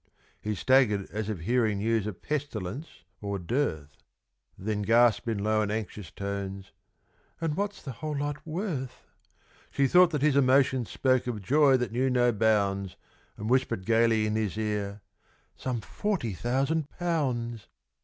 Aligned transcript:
_"He 0.41 0.55
staggered 0.55 1.07
as 1.11 1.29
if 1.29 1.41
hearing 1.41 1.77
news 1.77 2.07
of 2.07 2.23
pestilence 2.23 3.03
or 3.21 3.37
dearth, 3.37 3.97
Then 4.57 4.81
gasped 4.81 5.27
in 5.27 5.43
low 5.43 5.61
and 5.61 5.71
anxious 5.71 6.09
tones, 6.09 6.71
"And 7.39 7.55
what's 7.55 7.83
the 7.83 7.91
whole 7.91 8.17
lot 8.17 8.43
worth?" 8.43 9.05
She 9.69 9.85
thought 9.87 10.09
that 10.09 10.23
his 10.23 10.35
emotion 10.35 10.85
spoke 10.87 11.27
of 11.27 11.43
joy 11.43 11.77
that 11.77 11.91
knew 11.91 12.09
no 12.09 12.31
bounds, 12.31 12.95
And 13.37 13.47
whispered 13.47 13.85
gaily 13.85 14.25
in 14.25 14.35
his 14.35 14.57
ear, 14.57 15.01
"Some 15.55 15.81
forty 15.81 16.33
thousand 16.33 16.89
pounds!" 16.89 17.67